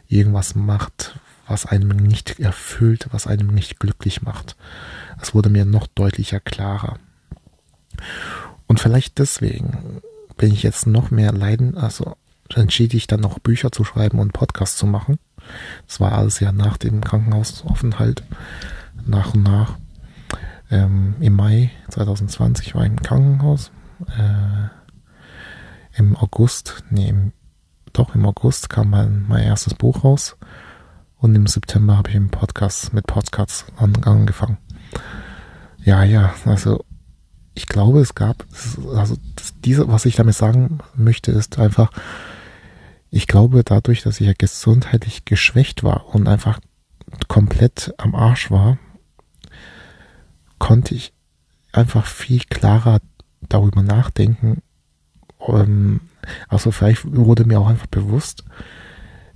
irgendwas 0.09 0.55
macht, 0.55 1.19
was 1.47 1.67
einem 1.67 1.97
nicht 1.97 2.41
erfüllt, 2.41 3.09
was 3.13 3.27
einem 3.27 3.49
nicht 3.49 3.79
glücklich 3.79 4.23
macht. 4.23 4.57
Es 5.23 5.35
wurde 5.35 5.49
mir 5.49 5.65
noch 5.65 5.87
deutlicher 5.87 6.41
klarer. 6.41 6.99
Und 8.67 8.81
vielleicht 8.81 9.19
deswegen 9.19 10.01
bin 10.37 10.53
ich 10.53 10.63
jetzt 10.63 10.87
noch 10.87 11.11
mehr 11.11 11.33
leiden, 11.33 11.77
also 11.77 12.17
entschied 12.55 12.95
ich 12.95 13.07
dann 13.07 13.21
noch 13.21 13.39
Bücher 13.39 13.73
zu 13.73 13.85
schreiben 13.85 14.19
und 14.19 14.33
Podcasts 14.33 14.77
zu 14.77 14.87
machen. 14.87 15.19
Das 15.87 16.01
war 16.01 16.13
alles 16.13 16.41
ja 16.41 16.53
nach 16.53 16.77
dem 16.77 17.01
Krankenhausaufenthalt, 17.01 18.23
nach 19.05 19.35
und 19.35 19.43
nach. 19.43 19.79
Ähm, 20.71 21.15
Im 21.21 21.35
Mai 21.35 21.71
2020 21.91 22.75
war 22.75 22.83
ich 22.83 22.91
im 22.91 23.03
Krankenhaus. 23.03 23.71
Äh, 24.19 24.69
Im 25.99 26.17
August, 26.17 26.85
nee, 26.91 27.09
im, 27.09 27.33
doch 27.93 28.15
im 28.15 28.27
August 28.27 28.69
kam 28.69 28.91
mein, 28.91 29.25
mein 29.29 29.45
erstes 29.45 29.75
Buch 29.75 30.05
raus. 30.05 30.37
Und 31.19 31.35
im 31.35 31.47
September 31.47 31.97
habe 31.97 32.11
ich 32.11 32.17
im 32.17 32.31
Podcast 32.31 32.93
mit 32.93 33.07
Podcasts 33.07 33.65
angefangen. 33.77 34.59
Ja, 35.83 36.03
ja, 36.03 36.35
also 36.45 36.85
ich 37.57 37.67
glaube, 37.67 38.01
es 38.01 38.15
gab, 38.15 38.45
also 38.95 39.17
diese, 39.65 39.89
was 39.89 40.05
ich 40.05 40.15
damit 40.15 40.35
sagen 40.35 40.79
möchte, 40.95 41.33
ist 41.33 41.59
einfach, 41.59 41.91
ich 43.11 43.27
glaube, 43.27 43.65
dadurch, 43.65 44.03
dass 44.03 44.21
ich 44.21 44.27
ja 44.27 44.35
gesundheitlich 44.37 45.25
geschwächt 45.25 45.83
war 45.83 46.15
und 46.15 46.29
einfach 46.29 46.61
komplett 47.29 47.95
am 47.97 48.15
Arsch 48.15 48.51
war, 48.51 48.77
konnte 50.59 50.95
ich 50.95 51.15
einfach 51.73 52.05
viel 52.05 52.43
klarer 52.51 53.01
darüber 53.41 53.83
nachdenken, 53.83 54.63
ähm, 55.49 56.01
also 56.49 56.71
vielleicht 56.71 57.05
wurde 57.11 57.47
mir 57.47 57.59
auch 57.59 57.69
einfach 57.69 57.87
bewusst, 57.87 58.45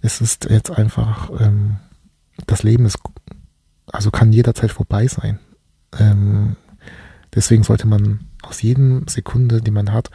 es 0.02 0.20
ist 0.20 0.50
jetzt 0.50 0.70
einfach, 0.70 1.30
ähm, 1.40 1.76
das 2.46 2.64
Leben 2.64 2.84
ist, 2.84 2.98
also 3.86 4.10
kann 4.10 4.32
jederzeit 4.32 4.72
vorbei 4.72 5.06
sein. 5.06 5.38
Deswegen 7.34 7.62
sollte 7.62 7.86
man 7.86 8.20
aus 8.42 8.62
jedem 8.62 9.06
Sekunde, 9.06 9.60
die 9.60 9.70
man 9.70 9.92
hat, 9.92 10.10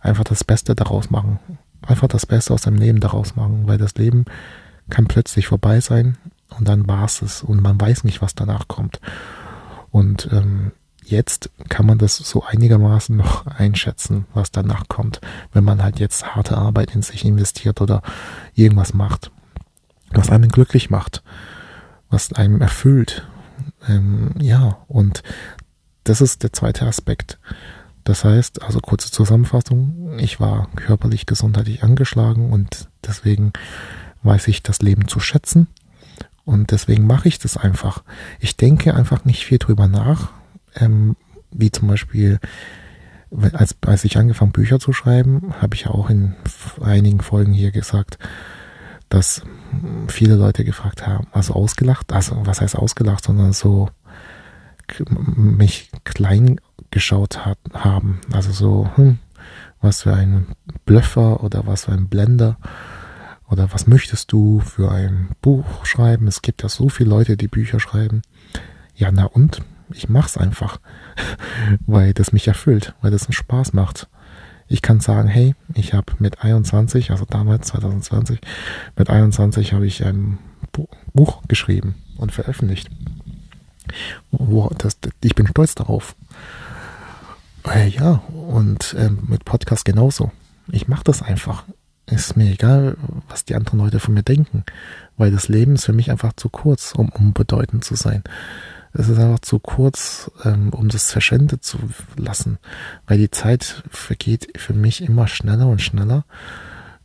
einfach 0.00 0.24
das 0.24 0.44
Beste 0.44 0.74
daraus 0.74 1.10
machen. 1.10 1.38
Einfach 1.82 2.08
das 2.08 2.26
Beste 2.26 2.52
aus 2.52 2.62
seinem 2.62 2.78
Leben 2.78 3.00
daraus 3.00 3.36
machen, 3.36 3.66
weil 3.66 3.78
das 3.78 3.94
Leben 3.94 4.24
kann 4.90 5.06
plötzlich 5.06 5.46
vorbei 5.46 5.80
sein 5.80 6.16
und 6.56 6.68
dann 6.68 6.86
war 6.88 7.04
es 7.04 7.42
und 7.42 7.62
man 7.62 7.80
weiß 7.80 8.04
nicht, 8.04 8.22
was 8.22 8.34
danach 8.34 8.68
kommt. 8.68 9.00
Und 9.90 10.28
ähm, 10.32 10.72
jetzt 11.04 11.50
kann 11.68 11.86
man 11.86 11.98
das 11.98 12.16
so 12.16 12.44
einigermaßen 12.44 13.16
noch 13.16 13.46
einschätzen, 13.58 14.26
was 14.34 14.50
danach 14.50 14.88
kommt, 14.88 15.20
wenn 15.52 15.64
man 15.64 15.82
halt 15.82 15.98
jetzt 16.00 16.34
harte 16.34 16.56
Arbeit 16.56 16.94
in 16.94 17.02
sich 17.02 17.24
investiert 17.24 17.80
oder 17.80 18.02
irgendwas 18.54 18.94
macht, 18.94 19.30
was 20.10 20.30
einen 20.30 20.50
glücklich 20.50 20.90
macht, 20.90 21.22
was 22.10 22.32
einem 22.32 22.60
erfüllt. 22.60 23.26
Ähm, 23.88 24.34
ja, 24.38 24.78
und 24.88 25.22
das 26.04 26.20
ist 26.20 26.42
der 26.42 26.52
zweite 26.52 26.86
Aspekt. 26.86 27.38
Das 28.04 28.24
heißt, 28.24 28.62
also 28.62 28.80
kurze 28.80 29.10
Zusammenfassung, 29.10 30.18
ich 30.18 30.40
war 30.40 30.68
körperlich 30.76 31.26
gesundheitlich 31.26 31.82
angeschlagen 31.82 32.52
und 32.52 32.88
deswegen 33.06 33.52
weiß 34.22 34.48
ich 34.48 34.62
das 34.62 34.80
Leben 34.80 35.08
zu 35.08 35.20
schätzen 35.20 35.66
und 36.44 36.70
deswegen 36.70 37.06
mache 37.06 37.28
ich 37.28 37.38
das 37.38 37.58
einfach. 37.58 38.02
Ich 38.40 38.56
denke 38.56 38.94
einfach 38.94 39.26
nicht 39.26 39.44
viel 39.44 39.58
drüber 39.58 39.88
nach, 39.88 40.30
ähm, 40.76 41.16
wie 41.50 41.70
zum 41.70 41.88
Beispiel, 41.88 42.38
als, 43.52 43.76
als 43.86 44.04
ich 44.04 44.16
angefangen 44.16 44.52
Bücher 44.52 44.80
zu 44.80 44.94
schreiben, 44.94 45.52
habe 45.60 45.74
ich 45.74 45.82
ja 45.82 45.90
auch 45.90 46.08
in 46.08 46.34
einigen 46.80 47.20
Folgen 47.20 47.52
hier 47.52 47.70
gesagt, 47.70 48.18
dass 49.10 49.42
viele 50.06 50.36
Leute 50.36 50.64
gefragt 50.64 51.06
haben, 51.06 51.26
also 51.32 51.54
ausgelacht, 51.54 52.12
also 52.12 52.46
was 52.46 52.62
heißt 52.62 52.76
ausgelacht, 52.76 53.24
sondern 53.24 53.52
so 53.52 53.90
mich 55.10 55.90
klein 56.04 56.60
geschaut 56.90 57.44
hat, 57.44 57.58
haben. 57.74 58.20
Also 58.32 58.52
so, 58.52 58.90
hm, 58.94 59.18
was 59.80 60.02
für 60.02 60.14
ein 60.14 60.46
Blöffer 60.84 61.42
oder 61.42 61.66
was 61.66 61.84
für 61.84 61.92
ein 61.92 62.08
Blender 62.08 62.56
oder 63.48 63.72
was 63.72 63.86
möchtest 63.86 64.32
du 64.32 64.60
für 64.60 64.90
ein 64.90 65.30
Buch 65.40 65.84
schreiben? 65.84 66.26
Es 66.26 66.42
gibt 66.42 66.62
ja 66.62 66.68
so 66.68 66.88
viele 66.88 67.10
Leute, 67.10 67.36
die 67.36 67.48
Bücher 67.48 67.80
schreiben. 67.80 68.22
Ja, 68.94 69.10
na 69.12 69.24
und? 69.24 69.62
Ich 69.92 70.08
mach's 70.08 70.36
einfach, 70.36 70.80
weil 71.86 72.12
das 72.12 72.32
mich 72.32 72.46
erfüllt, 72.46 72.94
weil 73.00 73.10
das 73.10 73.24
einen 73.24 73.32
Spaß 73.32 73.72
macht. 73.72 74.08
Ich 74.66 74.82
kann 74.82 75.00
sagen, 75.00 75.28
hey, 75.28 75.54
ich 75.74 75.94
habe 75.94 76.12
mit 76.18 76.44
21, 76.44 77.10
also 77.10 77.24
damals 77.24 77.68
2020, 77.68 78.38
mit 78.96 79.08
21 79.08 79.72
habe 79.72 79.86
ich 79.86 80.04
ein 80.04 80.38
Buch 81.14 81.40
geschrieben 81.48 81.94
und 82.18 82.32
veröffentlicht. 82.32 82.90
Wow, 84.30 84.72
das, 84.76 84.98
ich 85.22 85.34
bin 85.34 85.46
stolz 85.46 85.74
darauf. 85.74 86.14
Äh, 87.64 87.88
ja, 87.88 88.22
und 88.32 88.94
äh, 88.94 89.10
mit 89.10 89.44
Podcast 89.44 89.84
genauso. 89.84 90.30
Ich 90.70 90.88
mache 90.88 91.04
das 91.04 91.22
einfach. 91.22 91.64
Ist 92.06 92.36
mir 92.36 92.50
egal, 92.50 92.96
was 93.28 93.44
die 93.44 93.54
anderen 93.54 93.80
Leute 93.80 94.00
von 94.00 94.14
mir 94.14 94.22
denken, 94.22 94.64
weil 95.18 95.30
das 95.30 95.48
Leben 95.48 95.74
ist 95.74 95.84
für 95.84 95.92
mich 95.92 96.10
einfach 96.10 96.32
zu 96.34 96.48
kurz, 96.48 96.92
um 96.92 97.10
unbedeutend 97.10 97.84
zu 97.84 97.96
sein. 97.96 98.22
Es 98.94 99.08
ist 99.08 99.18
einfach 99.18 99.40
zu 99.40 99.58
kurz, 99.58 100.30
ähm, 100.44 100.70
um 100.70 100.88
das 100.88 101.12
verschwendet 101.12 101.62
zu 101.64 101.78
lassen, 102.16 102.58
weil 103.06 103.18
die 103.18 103.30
Zeit 103.30 103.82
vergeht 103.90 104.48
für 104.56 104.72
mich 104.72 105.02
immer 105.02 105.28
schneller 105.28 105.66
und 105.66 105.82
schneller, 105.82 106.24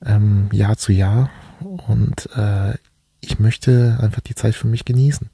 ähm, 0.05 0.47
Jahr 0.53 0.77
zu 0.77 0.93
Jahr. 0.93 1.29
Und 1.59 2.29
äh, 2.37 2.75
ich 3.19 3.39
möchte 3.39 3.97
einfach 4.01 4.21
die 4.21 4.35
Zeit 4.35 4.55
für 4.55 4.67
mich 4.67 4.85
genießen. 4.85 5.29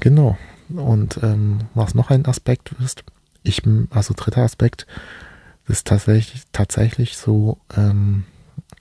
Genau. 0.00 0.36
Und 0.68 1.20
ähm, 1.22 1.60
was 1.74 1.94
noch 1.94 2.10
ein 2.10 2.26
Aspekt 2.26 2.72
ist, 2.84 3.04
ich, 3.42 3.62
also 3.90 4.14
dritter 4.16 4.42
Aspekt, 4.42 4.86
ist 5.68 5.86
tatsächlich, 5.86 6.42
tatsächlich 6.52 7.16
so, 7.16 7.58
ähm, 7.76 8.24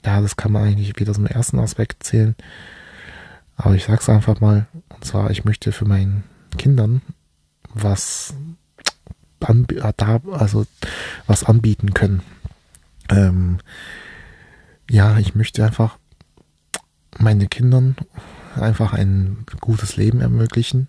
ja, 0.03 0.21
das 0.21 0.35
kann 0.35 0.51
man 0.51 0.63
eigentlich 0.63 0.99
wieder 0.99 1.13
zum 1.13 1.25
ersten 1.25 1.59
Aspekt 1.59 2.03
zählen. 2.03 2.35
Aber 3.55 3.75
ich 3.75 3.85
sag's 3.85 4.09
einfach 4.09 4.41
mal, 4.41 4.67
und 4.89 5.05
zwar, 5.05 5.31
ich 5.31 5.45
möchte 5.45 5.71
für 5.71 5.85
meinen 5.85 6.23
Kindern 6.57 7.01
was 7.73 8.33
an, 9.41 9.67
äh, 9.69 10.19
also 10.31 10.65
was 11.27 11.43
anbieten 11.43 11.93
können. 11.93 12.21
Ähm, 13.09 13.59
ja, 14.89 15.17
ich 15.17 15.35
möchte 15.35 15.63
einfach 15.63 15.97
meinen 17.17 17.49
Kindern 17.49 17.95
einfach 18.55 18.93
ein 18.93 19.45
gutes 19.59 19.97
Leben 19.97 20.21
ermöglichen. 20.21 20.87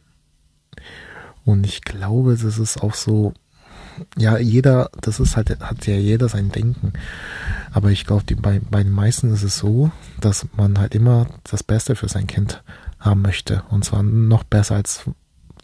Und 1.45 1.65
ich 1.67 1.83
glaube, 1.83 2.37
das 2.37 2.59
ist 2.59 2.83
auch 2.83 2.95
so, 2.95 3.33
ja, 4.19 4.39
jeder, 4.39 4.91
das 5.01 5.21
ist 5.21 5.37
halt, 5.37 5.61
hat 5.61 5.87
ja 5.87 5.95
jeder 5.95 6.29
sein 6.29 6.51
Denken. 6.51 6.93
Aber 7.73 7.91
ich 7.91 8.05
glaube, 8.05 8.25
bei, 8.37 8.61
bei 8.71 8.83
den 8.83 8.93
meisten 8.93 9.33
ist 9.33 9.43
es 9.43 9.59
so, 9.59 9.91
dass 10.21 10.47
man 10.57 10.79
halt 10.79 10.95
immer 10.95 11.27
das 11.45 11.63
Beste 11.63 11.97
für 11.97 12.09
sein 12.09 12.27
Kind 12.27 12.63
haben 12.99 13.23
möchte. 13.23 13.63
Und 13.71 13.85
zwar 13.85 14.03
noch 14.03 14.45
besser, 14.45 14.77
als 14.77 15.05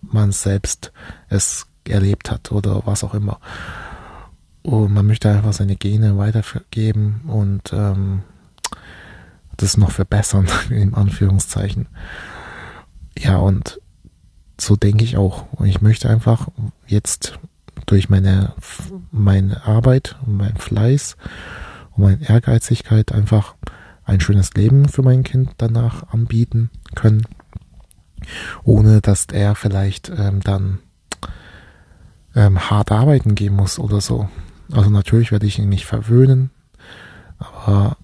man 0.03 0.33
selbst 0.33 0.93
es 1.29 1.67
erlebt 1.89 2.31
hat 2.31 2.53
oder 2.53 2.83
was 2.87 3.05
auch 3.05 3.15
immer. 3.15 3.41
Und 4.63 4.93
man 4.93 5.07
möchte 5.07 5.31
einfach 5.31 5.53
seine 5.53 5.77
Gene 5.77 6.17
weitergeben 6.17 7.23
und 7.27 7.73
ähm, 7.73 8.23
das 9.57 9.77
noch 9.77 9.91
verbessern, 9.91 10.47
in 10.71 10.95
Anführungszeichen. 10.95 11.89
Ja, 13.19 13.39
und 13.39 13.81
so 14.63 14.77
denke 14.77 15.05
ich 15.05 15.17
auch. 15.17 15.47
Und 15.53 15.67
ich 15.67 15.81
möchte 15.81 16.09
einfach 16.09 16.49
jetzt 16.87 17.39
durch 17.87 18.09
meine, 18.09 18.53
meine 19.11 19.65
Arbeit 19.65 20.17
und 20.25 20.37
mein 20.37 20.57
Fleiß 20.57 21.17
und 21.97 22.05
meine 22.05 22.29
Ehrgeizigkeit 22.29 23.13
einfach 23.13 23.55
ein 24.05 24.21
schönes 24.21 24.55
Leben 24.55 24.89
für 24.89 25.03
mein 25.03 25.23
Kind 25.23 25.51
danach 25.59 26.13
anbieten 26.13 26.71
können, 26.95 27.27
ohne 28.65 29.01
dass 29.01 29.27
er 29.27 29.55
vielleicht 29.55 30.11
ähm, 30.11 30.41
dann 30.41 30.79
ähm, 32.35 32.71
hart 32.71 32.93
arbeiten 32.93 33.35
gehen 33.35 33.55
muss 33.55 33.79
oder 33.79 34.01
so. 34.01 34.29
Also 34.71 34.91
natürlich 34.91 35.33
werde 35.33 35.47
ich 35.47 35.59
ihn 35.59 35.69
nicht 35.69 35.87
verwöhnen, 35.87 36.51
aber 37.39 37.97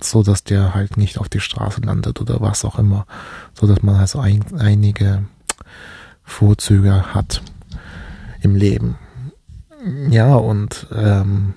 so, 0.00 0.22
dass 0.22 0.44
der 0.44 0.74
halt 0.74 0.96
nicht 0.96 1.18
auf 1.18 1.28
die 1.28 1.40
Straße 1.40 1.80
landet 1.80 2.20
oder 2.20 2.40
was 2.40 2.64
auch 2.64 2.78
immer, 2.78 3.06
so 3.54 3.66
dass 3.66 3.82
man 3.82 3.96
also 3.96 4.18
ein, 4.20 4.44
einige 4.58 5.24
Vorzüge 6.24 7.14
hat 7.14 7.42
im 8.40 8.56
Leben. 8.56 8.98
Ja, 10.10 10.34
und 10.34 10.86
ähm, 10.92 11.54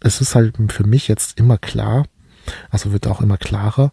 es 0.00 0.20
ist 0.20 0.34
halt 0.34 0.56
für 0.70 0.86
mich 0.86 1.08
jetzt 1.08 1.38
immer 1.38 1.56
klar, 1.56 2.04
also 2.70 2.92
wird 2.92 3.06
auch 3.06 3.22
immer 3.22 3.38
klarer, 3.38 3.92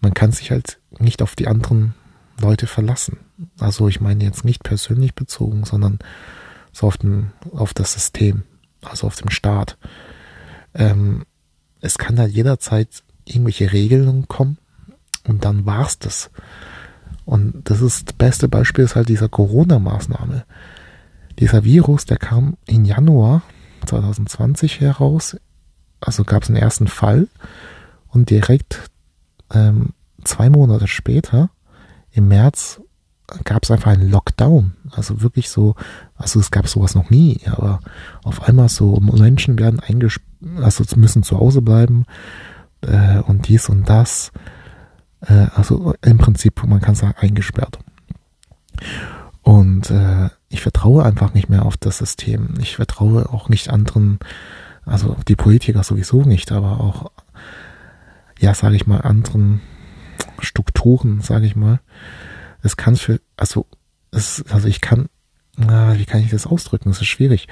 man 0.00 0.14
kann 0.14 0.32
sich 0.32 0.50
halt 0.50 0.78
nicht 0.98 1.22
auf 1.22 1.34
die 1.34 1.48
anderen 1.48 1.94
Leute 2.40 2.66
verlassen. 2.66 3.18
Also 3.58 3.88
ich 3.88 4.00
meine 4.00 4.24
jetzt 4.24 4.44
nicht 4.44 4.62
persönlich 4.62 5.14
bezogen, 5.14 5.64
sondern 5.64 5.98
so 6.72 6.86
auf, 6.86 6.98
dem, 6.98 7.32
auf 7.52 7.74
das 7.74 7.94
System, 7.94 8.44
also 8.82 9.06
auf 9.06 9.16
dem 9.16 9.30
Staat. 9.30 9.78
Ähm, 10.74 11.24
es 11.80 11.98
kann 11.98 12.18
halt 12.18 12.32
jederzeit 12.32 13.02
irgendwelche 13.24 13.72
Regelungen 13.72 14.28
kommen 14.28 14.58
und 15.26 15.44
dann 15.44 15.66
war's 15.66 15.98
das. 15.98 16.30
Und 17.28 17.68
das 17.68 17.82
ist 17.82 18.08
das 18.08 18.14
beste 18.14 18.48
Beispiel 18.48 18.84
ist 18.84 18.96
halt 18.96 19.10
dieser 19.10 19.28
Corona-Maßnahme. 19.28 20.46
Dieser 21.38 21.62
Virus, 21.62 22.06
der 22.06 22.16
kam 22.16 22.56
im 22.66 22.86
Januar 22.86 23.42
2020 23.84 24.80
heraus. 24.80 25.36
Also 26.00 26.24
gab 26.24 26.44
es 26.44 26.48
einen 26.48 26.56
ersten 26.56 26.86
Fall 26.86 27.28
und 28.08 28.30
direkt 28.30 28.88
ähm, 29.52 29.90
zwei 30.24 30.48
Monate 30.48 30.88
später, 30.88 31.50
im 32.12 32.28
März, 32.28 32.80
gab 33.44 33.62
es 33.62 33.70
einfach 33.70 33.90
einen 33.90 34.10
Lockdown. 34.10 34.72
Also 34.90 35.20
wirklich 35.20 35.50
so, 35.50 35.74
also 36.16 36.40
es 36.40 36.50
gab 36.50 36.66
sowas 36.66 36.94
noch 36.94 37.10
nie, 37.10 37.42
aber 37.44 37.80
auf 38.24 38.48
einmal 38.48 38.70
so 38.70 39.00
Menschen 39.00 39.58
werden 39.58 39.80
eingesperrt, 39.80 40.26
also 40.62 40.82
müssen 40.96 41.22
zu 41.22 41.38
Hause 41.38 41.60
bleiben 41.60 42.06
äh, 42.80 43.18
und 43.18 43.48
dies 43.48 43.68
und 43.68 43.86
das. 43.86 44.32
Äh, 45.20 45.46
also 45.54 45.94
im 46.02 46.18
Prinzip, 46.18 46.62
man 46.64 46.80
kann 46.80 46.94
sagen, 46.94 47.14
eingesperrt. 47.18 47.78
Und 49.42 49.90
äh, 49.90 50.28
ich 50.48 50.60
vertraue 50.60 51.04
einfach 51.04 51.34
nicht 51.34 51.48
mehr 51.48 51.64
auf 51.64 51.76
das 51.76 51.98
System. 51.98 52.54
Ich 52.60 52.76
vertraue 52.76 53.28
auch 53.32 53.48
nicht 53.48 53.70
anderen, 53.70 54.18
also 54.84 55.16
die 55.26 55.36
Politiker 55.36 55.82
sowieso 55.82 56.22
nicht, 56.22 56.52
aber 56.52 56.80
auch, 56.80 57.10
ja, 58.38 58.54
sage 58.54 58.76
ich 58.76 58.86
mal, 58.86 59.00
anderen 59.00 59.60
Strukturen, 60.40 61.20
sage 61.20 61.46
ich 61.46 61.56
mal. 61.56 61.80
Es 62.62 62.76
kann 62.76 62.96
für, 62.96 63.20
also, 63.36 63.66
es, 64.10 64.44
also 64.50 64.68
ich 64.68 64.80
kann, 64.80 65.08
na, 65.56 65.98
wie 65.98 66.04
kann 66.04 66.20
ich 66.20 66.30
das 66.30 66.46
ausdrücken? 66.46 66.90
Es 66.90 67.00
ist 67.00 67.06
schwierig. 67.08 67.48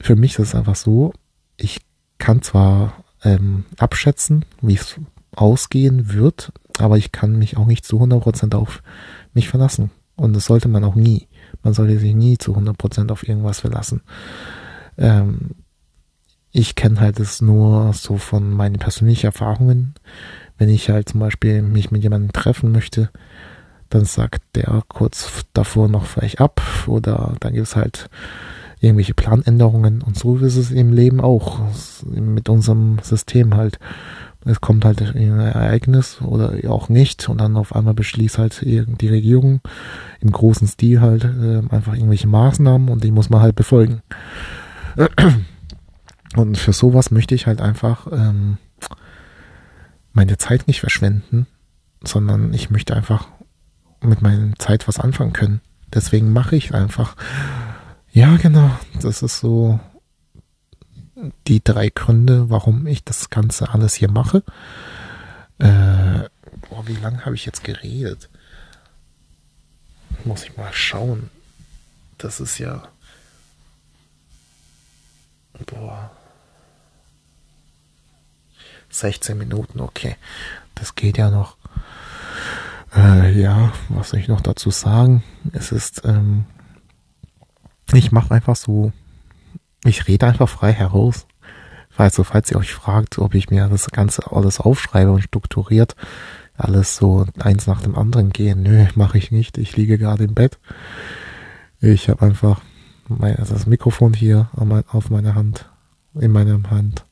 Für 0.00 0.16
mich 0.16 0.32
ist 0.32 0.48
es 0.48 0.54
einfach 0.54 0.76
so, 0.76 1.12
ich 1.56 1.80
kann 2.18 2.42
zwar 2.42 3.04
ähm, 3.24 3.64
abschätzen, 3.78 4.44
wie 4.60 4.74
es 4.74 4.98
ausgehen 5.34 6.12
wird, 6.12 6.52
aber 6.78 6.98
ich 6.98 7.12
kann 7.12 7.38
mich 7.38 7.56
auch 7.56 7.66
nicht 7.66 7.84
zu 7.84 8.00
100% 8.00 8.54
auf 8.54 8.82
mich 9.34 9.48
verlassen. 9.48 9.90
Und 10.16 10.34
das 10.34 10.44
sollte 10.44 10.68
man 10.68 10.84
auch 10.84 10.94
nie. 10.94 11.28
Man 11.62 11.74
sollte 11.74 11.98
sich 11.98 12.14
nie 12.14 12.38
zu 12.38 12.56
100% 12.56 13.10
auf 13.10 13.26
irgendwas 13.26 13.60
verlassen. 13.60 14.02
Ähm, 14.98 15.50
ich 16.50 16.74
kenne 16.74 17.00
halt 17.00 17.18
es 17.18 17.40
nur 17.40 17.92
so 17.94 18.18
von 18.18 18.50
meinen 18.50 18.78
persönlichen 18.78 19.26
Erfahrungen. 19.26 19.94
Wenn 20.58 20.68
ich 20.68 20.90
halt 20.90 21.08
zum 21.08 21.20
Beispiel 21.20 21.62
mich 21.62 21.90
mit 21.90 22.02
jemandem 22.02 22.32
treffen 22.32 22.72
möchte, 22.72 23.10
dann 23.88 24.04
sagt 24.04 24.42
der 24.54 24.82
kurz 24.88 25.44
davor 25.54 25.88
noch 25.88 26.04
vielleicht 26.04 26.40
ab 26.40 26.62
oder 26.86 27.34
dann 27.40 27.54
gibt 27.54 27.66
es 27.66 27.76
halt 27.76 28.10
irgendwelche 28.80 29.14
Planänderungen 29.14 30.02
und 30.02 30.18
so 30.18 30.36
ist 30.38 30.56
es 30.56 30.70
im 30.70 30.92
Leben 30.92 31.20
auch 31.20 31.60
mit 32.04 32.48
unserem 32.48 32.98
System 33.02 33.54
halt. 33.54 33.78
Es 34.44 34.60
kommt 34.60 34.84
halt 34.84 35.00
ein 35.00 35.38
Ereignis 35.38 36.20
oder 36.20 36.52
auch 36.68 36.88
nicht 36.88 37.28
und 37.28 37.40
dann 37.40 37.56
auf 37.56 37.74
einmal 37.74 37.94
beschließt 37.94 38.38
halt 38.38 38.62
die 38.62 39.08
Regierung 39.08 39.60
im 40.20 40.32
großen 40.32 40.66
Stil 40.66 41.00
halt 41.00 41.24
äh, 41.24 41.62
einfach 41.70 41.94
irgendwelche 41.94 42.26
Maßnahmen 42.26 42.88
und 42.88 43.04
die 43.04 43.12
muss 43.12 43.30
man 43.30 43.40
halt 43.40 43.54
befolgen. 43.54 44.02
Und 46.34 46.56
für 46.56 46.72
sowas 46.72 47.10
möchte 47.10 47.34
ich 47.34 47.46
halt 47.46 47.60
einfach 47.60 48.06
ähm, 48.10 48.56
meine 50.12 50.38
Zeit 50.38 50.66
nicht 50.66 50.80
verschwenden, 50.80 51.46
sondern 52.02 52.54
ich 52.54 52.70
möchte 52.70 52.96
einfach 52.96 53.28
mit 54.00 54.22
meiner 54.22 54.56
Zeit 54.58 54.88
was 54.88 54.98
anfangen 54.98 55.32
können. 55.32 55.60
Deswegen 55.92 56.32
mache 56.32 56.56
ich 56.56 56.74
einfach. 56.74 57.16
Ja, 58.10 58.36
genau. 58.36 58.70
Das 59.00 59.22
ist 59.22 59.40
so 59.40 59.78
die 61.46 61.62
drei 61.62 61.88
Gründe, 61.88 62.50
warum 62.50 62.86
ich 62.86 63.04
das 63.04 63.30
Ganze 63.30 63.70
alles 63.70 63.94
hier 63.94 64.10
mache. 64.10 64.42
Äh, 65.58 66.28
boah, 66.68 66.86
wie 66.86 66.96
lange 66.96 67.24
habe 67.24 67.34
ich 67.34 67.46
jetzt 67.46 67.64
geredet? 67.64 68.28
Muss 70.24 70.44
ich 70.44 70.56
mal 70.56 70.72
schauen. 70.72 71.30
Das 72.18 72.40
ist 72.40 72.58
ja. 72.58 72.88
Boah. 75.66 76.10
16 78.90 79.36
Minuten, 79.38 79.80
okay. 79.80 80.16
Das 80.74 80.94
geht 80.94 81.18
ja 81.18 81.30
noch. 81.30 81.56
Äh, 82.94 83.32
ja, 83.40 83.72
was 83.88 84.10
soll 84.10 84.20
ich 84.20 84.28
noch 84.28 84.40
dazu 84.42 84.70
sagen? 84.70 85.22
Es 85.52 85.72
ist, 85.72 86.02
ähm, 86.04 86.44
ich 87.92 88.12
mache 88.12 88.34
einfach 88.34 88.56
so, 88.56 88.92
ich 89.84 90.08
rede 90.08 90.26
einfach 90.26 90.48
frei 90.48 90.72
heraus. 90.72 91.26
Also, 91.96 92.24
falls 92.24 92.50
ihr 92.50 92.56
euch 92.56 92.72
fragt, 92.72 93.18
ob 93.18 93.34
ich 93.34 93.50
mir 93.50 93.68
das 93.68 93.90
Ganze 93.90 94.32
alles 94.32 94.60
aufschreibe 94.60 95.12
und 95.12 95.22
strukturiert 95.22 95.94
alles 96.56 96.96
so 96.96 97.26
eins 97.38 97.66
nach 97.66 97.80
dem 97.80 97.96
anderen 97.96 98.30
gehe, 98.30 98.54
nö, 98.56 98.86
mache 98.94 99.18
ich 99.18 99.30
nicht. 99.30 99.58
Ich 99.58 99.76
liege 99.76 99.98
gerade 99.98 100.24
im 100.24 100.34
Bett. 100.34 100.58
Ich 101.80 102.08
habe 102.08 102.24
einfach 102.24 102.60
mein, 103.08 103.36
also 103.36 103.54
das 103.54 103.66
Mikrofon 103.66 104.14
hier 104.14 104.50
auf 104.88 105.10
meiner 105.10 105.34
Hand, 105.34 105.70
in 106.14 106.30
meiner 106.30 106.70
Hand 106.70 107.04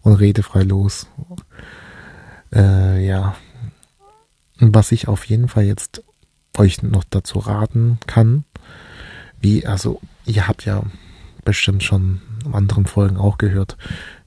und 0.00 0.14
rede 0.14 0.42
frei 0.42 0.62
los. 0.62 1.08
Äh, 2.52 3.06
ja. 3.06 3.36
Was 4.58 4.92
ich 4.92 5.08
auf 5.08 5.24
jeden 5.24 5.48
Fall 5.48 5.64
jetzt 5.64 6.02
euch 6.56 6.82
noch 6.82 7.04
dazu 7.04 7.38
raten 7.38 7.98
kann, 8.06 8.44
wie, 9.40 9.66
also, 9.66 10.00
ihr 10.26 10.48
habt 10.48 10.66
ja 10.66 10.82
bestimmt 11.44 11.82
schon 11.82 12.20
in 12.44 12.54
anderen 12.54 12.86
Folgen 12.86 13.16
auch 13.16 13.38
gehört 13.38 13.76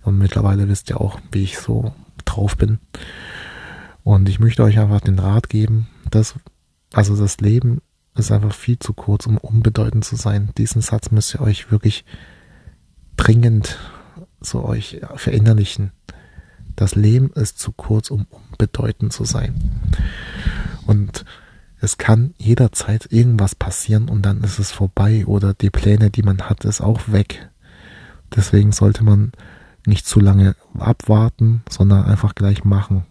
und 0.03 0.17
mittlerweile 0.17 0.67
wisst 0.67 0.89
ihr 0.89 0.99
auch, 0.99 1.19
wie 1.31 1.43
ich 1.43 1.57
so 1.57 1.93
drauf 2.25 2.57
bin. 2.57 2.79
Und 4.03 4.27
ich 4.27 4.39
möchte 4.39 4.63
euch 4.63 4.79
einfach 4.79 5.01
den 5.01 5.19
Rat 5.19 5.49
geben, 5.49 5.87
dass, 6.11 6.35
also 6.91 7.15
das 7.15 7.39
Leben 7.39 7.81
ist 8.15 8.31
einfach 8.31 8.53
viel 8.53 8.77
zu 8.77 8.93
kurz, 8.93 9.25
um 9.25 9.37
unbedeutend 9.37 10.05
zu 10.05 10.15
sein. 10.15 10.49
Diesen 10.57 10.81
Satz 10.81 11.11
müsst 11.11 11.33
ihr 11.33 11.41
euch 11.41 11.71
wirklich 11.71 12.05
dringend 13.17 13.79
so 14.41 14.65
euch 14.65 15.01
verinnerlichen. 15.15 15.91
Das 16.75 16.95
Leben 16.95 17.31
ist 17.33 17.59
zu 17.59 17.71
kurz, 17.71 18.11
um 18.11 18.27
unbedeutend 18.29 19.13
zu 19.13 19.25
sein. 19.25 19.55
Und 20.85 21.23
es 21.83 21.97
kann 21.97 22.33
jederzeit 22.37 23.11
irgendwas 23.11 23.55
passieren 23.55 24.07
und 24.07 24.21
dann 24.21 24.41
ist 24.41 24.57
es 24.57 24.71
vorbei 24.71 25.25
oder 25.25 25.53
die 25.53 25.69
Pläne, 25.69 26.09
die 26.09 26.23
man 26.23 26.43
hat, 26.43 26.63
ist 26.63 26.79
auch 26.79 27.01
weg. 27.07 27.49
Deswegen 28.33 28.71
sollte 28.71 29.03
man 29.03 29.33
nicht 29.85 30.07
zu 30.07 30.21
lange 30.21 30.55
abwarten, 30.79 31.61
sondern 31.69 32.05
einfach 32.05 32.35
gleich 32.35 32.63
machen. 32.63 33.05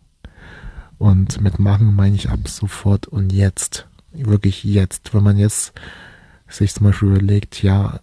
Und 0.97 1.43
mit 1.43 1.59
machen 1.59 1.95
meine 1.95 2.17
ich 2.17 2.31
ab 2.31 2.49
sofort 2.49 3.07
und 3.07 3.31
jetzt. 3.31 3.89
Wirklich 4.11 4.65
jetzt. 4.65 5.13
Wenn 5.13 5.23
man 5.23 5.37
jetzt 5.37 5.75
sich 6.49 6.73
zum 6.73 6.87
Beispiel 6.87 7.11
überlegt, 7.11 7.63
ja, 7.63 8.01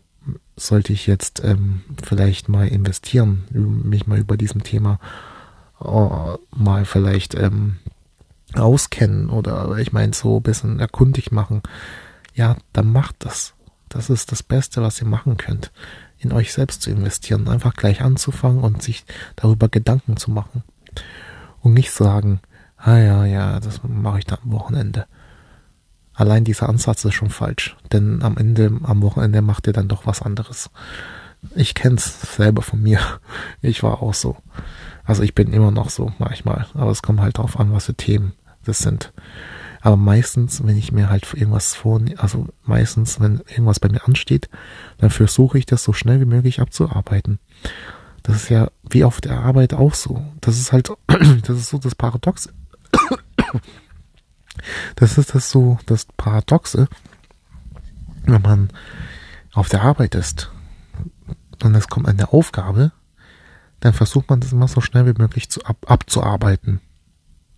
sollte 0.56 0.94
ich 0.94 1.08
jetzt 1.08 1.44
ähm, 1.44 1.82
vielleicht 2.04 2.48
mal 2.48 2.68
investieren, 2.68 3.46
mich 3.50 4.06
mal 4.06 4.20
über 4.20 4.38
diesem 4.38 4.62
Thema 4.62 5.00
oh, 5.80 6.38
mal 6.56 6.86
vielleicht 6.86 7.34
ähm, 7.34 7.78
auskennen 8.56 9.30
oder 9.30 9.78
ich 9.78 9.94
meine 9.94 10.14
so 10.14 10.38
ein 10.38 10.44
bisschen 10.44 10.80
erkundig 10.80 11.32
machen, 11.32 11.62
ja, 12.34 12.56
dann 12.74 12.92
macht 12.92 13.18
das. 13.20 13.54
Das 13.90 14.10
ist 14.10 14.32
das 14.32 14.44
Beste, 14.44 14.82
was 14.82 15.02
ihr 15.02 15.08
machen 15.08 15.38
könnt, 15.38 15.72
in 16.18 16.32
euch 16.32 16.54
selbst 16.54 16.82
zu 16.82 16.92
investieren, 16.92 17.48
einfach 17.48 17.74
gleich 17.74 18.02
anzufangen 18.02 18.64
und 18.64 18.82
sich 18.84 19.06
darüber 19.36 19.68
Gedanken 19.68 20.18
zu 20.18 20.32
machen 20.32 20.64
und 21.62 21.74
nicht 21.74 21.92
sagen, 21.92 22.40
ah 22.78 22.98
ja, 22.98 23.26
ja, 23.26 23.60
das 23.60 23.82
mache 23.84 24.20
ich 24.20 24.26
dann 24.26 24.40
am 24.44 24.52
Wochenende. 24.52 25.06
Allein 26.14 26.44
dieser 26.44 26.70
Ansatz 26.70 27.06
ist 27.06 27.14
schon 27.14 27.30
falsch, 27.30 27.78
denn 27.92 28.22
am 28.24 28.38
Ende, 28.38 28.72
am 28.84 29.02
Wochenende 29.02 29.42
macht 29.42 29.68
ihr 29.68 29.74
dann 29.74 29.88
doch 29.88 30.06
was 30.06 30.22
anderes. 30.22 30.70
Ich 31.56 31.74
kenn's 31.74 32.36
selber 32.36 32.62
von 32.62 32.82
mir. 32.82 33.00
Ich 33.62 33.84
war 33.84 34.04
auch 34.04 34.14
so. 34.14 34.36
Also 35.10 35.24
ich 35.24 35.34
bin 35.34 35.52
immer 35.54 35.72
noch 35.72 35.90
so 35.90 36.14
manchmal, 36.20 36.68
aber 36.76 36.92
es 36.92 37.02
kommt 37.02 37.20
halt 37.20 37.40
darauf 37.40 37.60
an, 37.60 37.74
was 37.74 37.88
für 37.88 37.96
Themen 37.96 38.34
das 38.64 38.78
sind. 38.78 39.12
Aber 39.82 39.98
meistens, 39.98 40.64
wenn 40.64 40.78
ich 40.78 40.92
mir 40.92 41.10
halt 41.10 41.34
irgendwas 41.34 41.74
vor, 41.74 42.00
also 42.18 42.48
meistens, 42.64 43.20
wenn 43.20 43.42
irgendwas 43.48 43.80
bei 43.80 43.90
mir 43.90 44.06
ansteht, 44.06 44.50
dann 45.00 45.10
versuche 45.10 45.58
ich 45.58 45.66
das 45.66 45.84
so 45.84 45.94
schnell 45.94 46.22
wie 46.22 46.26
möglich 46.26 46.62
abzuarbeiten. 46.62 47.40
Das 48.22 48.36
ist 48.36 48.50
ja 48.50 48.70
wie 48.88 49.04
auf 49.04 49.20
der 49.20 49.40
Arbeit 49.40 49.74
auch 49.74 49.96
so. 49.96 50.24
Das 50.42 50.60
ist 50.60 50.72
halt, 50.72 50.92
das 51.08 51.58
ist 51.58 51.70
so 51.70 51.80
das 51.80 51.96
Paradox. 51.96 52.50
Das 54.96 55.18
ist 55.18 55.34
das 55.34 55.50
so, 55.50 55.80
das 55.86 56.06
Paradoxe, 56.18 56.90
wenn 58.26 58.42
man 58.42 58.70
auf 59.54 59.70
der 59.70 59.82
Arbeit 59.84 60.16
ist 60.16 60.52
und 61.64 61.74
es 61.76 61.88
kommt 61.88 62.10
eine 62.10 62.34
Aufgabe, 62.34 62.92
dann 63.80 63.94
versucht 63.94 64.30
man 64.30 64.40
das 64.40 64.52
immer 64.52 64.68
so 64.68 64.82
schnell 64.82 65.06
wie 65.06 65.20
möglich 65.20 65.50
zu, 65.50 65.64
ab, 65.64 65.78
abzuarbeiten. 65.88 66.82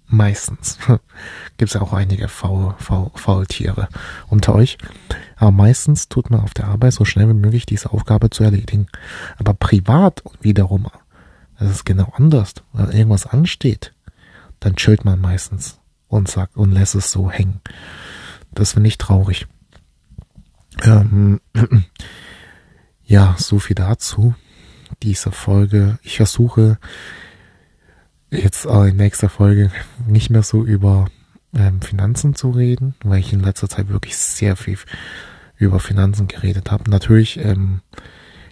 Meistens. 0.08 0.78
Gibt 1.58 1.70
es 1.70 1.74
ja 1.74 1.82
auch 1.82 1.94
einige 1.94 2.28
faul, 2.28 2.76
faul, 2.78 3.12
Faultiere 3.16 3.88
unter 4.28 4.54
euch. 4.54 4.78
Aber 5.38 5.52
meistens 5.52 6.10
tut 6.10 6.30
man 6.30 6.42
auf 6.42 6.54
der 6.54 6.68
Arbeit 6.68 6.94
so 6.94 7.06
schnell 7.06 7.30
wie 7.30 7.34
möglich 7.34 7.66
diese 7.66 7.92
Aufgabe 7.92 8.30
zu 8.30 8.44
erledigen. 8.44 8.88
Aber 9.38 9.54
privat 9.54 10.22
wiederum, 10.42 10.88
das 11.58 11.72
ist 11.72 11.86
genau 11.86 12.12
anders. 12.16 12.56
Wenn 12.74 12.92
irgendwas 12.92 13.26
ansteht, 13.26 13.94
dann 14.60 14.76
chillt 14.76 15.06
man 15.06 15.22
meistens 15.22 15.80
und 16.08 16.28
sagt 16.28 16.58
und 16.58 16.72
lässt 16.72 16.96
es 16.96 17.12
so 17.12 17.32
hängen. 17.32 17.62
Das 18.52 18.74
finde 18.74 18.90
ich 18.90 18.98
traurig. 18.98 19.48
Ähm, 20.84 21.40
ja, 23.04 23.36
so 23.38 23.60
viel 23.60 23.76
dazu. 23.76 24.36
Diese 25.04 25.32
Folge. 25.32 26.00
Ich 26.04 26.18
versuche 26.18 26.78
jetzt 28.30 28.66
in 28.66 28.96
nächster 28.96 29.30
Folge 29.30 29.72
nicht 30.08 30.30
mehr 30.30 30.44
so 30.44 30.64
über 30.64 31.08
ähm, 31.54 31.82
Finanzen 31.82 32.36
zu 32.36 32.52
reden, 32.52 32.96
weil 33.04 33.20
ich 33.20 33.34
in 33.34 33.42
letzter 33.42 33.70
Zeit 33.70 33.90
wirklich 33.90 34.18
sehr 34.18 34.56
viel 34.56 34.78
über 35.58 35.80
Finanzen 35.80 36.28
geredet 36.28 36.72
habe. 36.72 36.90
Natürlich, 36.90 37.38
ähm, 37.38 37.82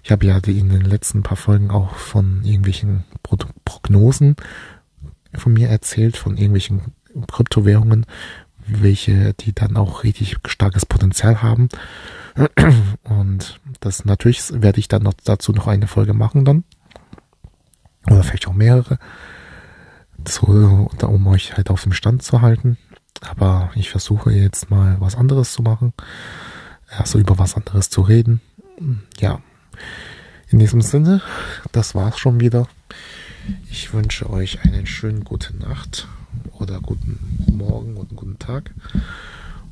ich 0.03 0.11
habe 0.11 0.25
ja 0.25 0.37
in 0.37 0.69
den 0.69 0.81
letzten 0.81 1.23
paar 1.23 1.37
Folgen 1.37 1.71
auch 1.71 1.95
von 1.95 2.43
irgendwelchen 2.43 3.05
Pro 3.23 3.37
Prognosen 3.65 4.35
von 5.35 5.53
mir 5.53 5.69
erzählt, 5.69 6.17
von 6.17 6.37
irgendwelchen 6.37 6.93
Kryptowährungen, 7.27 8.05
welche, 8.81 9.33
die 9.33 9.53
dann 9.53 9.77
auch 9.77 10.03
richtig 10.03 10.37
starkes 10.45 10.85
Potenzial 10.85 11.41
haben. 11.41 11.69
Und 13.03 13.59
das 13.79 14.05
natürlich 14.05 14.41
werde 14.53 14.79
ich 14.79 14.87
dann 14.87 15.03
noch 15.03 15.13
dazu 15.23 15.51
noch 15.51 15.67
eine 15.67 15.87
Folge 15.87 16.13
machen 16.13 16.45
dann. 16.45 16.63
Oder 18.07 18.23
vielleicht 18.23 18.47
auch 18.47 18.53
mehrere. 18.53 18.99
So, 20.27 20.89
um 21.01 21.27
euch 21.27 21.55
halt 21.55 21.69
auf 21.69 21.83
dem 21.83 21.93
Stand 21.93 22.23
zu 22.23 22.41
halten. 22.41 22.77
Aber 23.21 23.71
ich 23.75 23.89
versuche 23.89 24.31
jetzt 24.31 24.69
mal 24.69 24.97
was 24.99 25.15
anderes 25.15 25.53
zu 25.53 25.61
machen. 25.61 25.93
Also 26.89 27.19
über 27.19 27.37
was 27.37 27.55
anderes 27.55 27.89
zu 27.89 28.01
reden. 28.01 28.41
Ja. 29.19 29.41
In 30.47 30.59
diesem 30.59 30.81
Sinne, 30.81 31.21
das 31.71 31.93
war's 31.93 32.17
schon 32.17 32.39
wieder. 32.39 32.67
Ich 33.69 33.93
wünsche 33.93 34.29
euch 34.29 34.63
einen 34.63 34.87
schönen 34.87 35.23
guten 35.23 35.59
Nacht 35.59 36.07
oder 36.59 36.79
guten 36.81 37.19
Morgen 37.51 37.97
und 37.97 38.15
guten 38.15 38.39
Tag. 38.39 38.71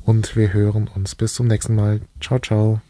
Und 0.04 0.36
wir 0.36 0.52
hören 0.52 0.88
uns 0.94 1.14
bis 1.14 1.34
zum 1.34 1.46
nächsten 1.46 1.74
Mal. 1.74 2.00
Ciao, 2.20 2.38
ciao. 2.38 2.80